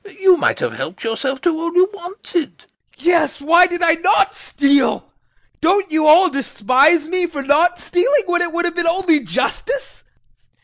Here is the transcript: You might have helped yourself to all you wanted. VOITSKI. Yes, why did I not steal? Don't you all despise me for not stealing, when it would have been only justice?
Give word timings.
You 0.19 0.35
might 0.35 0.57
have 0.61 0.73
helped 0.73 1.03
yourself 1.03 1.41
to 1.41 1.55
all 1.59 1.75
you 1.75 1.87
wanted. 1.93 2.61
VOITSKI. 2.97 3.05
Yes, 3.05 3.39
why 3.39 3.67
did 3.67 3.83
I 3.83 3.91
not 3.93 4.35
steal? 4.35 5.13
Don't 5.61 5.91
you 5.91 6.07
all 6.07 6.27
despise 6.31 7.05
me 7.07 7.27
for 7.27 7.43
not 7.43 7.77
stealing, 7.79 8.23
when 8.25 8.41
it 8.41 8.51
would 8.51 8.65
have 8.65 8.73
been 8.75 8.87
only 8.87 9.19
justice? 9.19 10.03